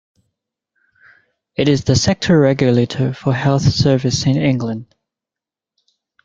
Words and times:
It 1.55 1.69
is 1.69 1.83
the 1.83 1.95
sector 1.95 2.39
regulator 2.39 3.13
for 3.13 3.35
health 3.35 3.61
services 3.61 4.25
in 4.25 4.35
England. 4.35 4.95